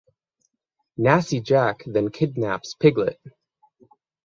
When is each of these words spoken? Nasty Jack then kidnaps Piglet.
Nasty 0.97 1.41
Jack 1.41 1.83
then 1.85 2.09
kidnaps 2.09 2.73
Piglet. 2.73 3.19